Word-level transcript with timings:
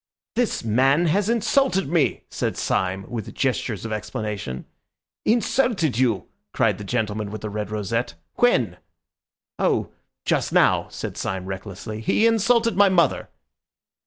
"This 0.35 0.63
man 0.63 1.05
has 1.05 1.29
insulted 1.29 1.87
me!" 1.87 2.23
said 2.31 2.57
Syme, 2.57 3.07
with 3.07 3.35
gestures 3.35 3.85
of 3.85 3.91
explanation. 3.91 4.65
"Insulted 5.25 5.99
you?" 5.99 6.27
cried 6.53 6.79
the 6.79 6.83
gentleman 6.83 7.29
with 7.29 7.41
the 7.41 7.51
red 7.51 7.69
rosette, 7.69 8.15
"when?" 8.37 8.77
"Oh, 9.59 9.91
just 10.25 10.51
now," 10.51 10.87
said 10.89 11.17
Syme 11.17 11.45
recklessly. 11.45 12.01
"He 12.01 12.25
insulted 12.25 12.75
my 12.75 12.89
mother." 12.89 13.29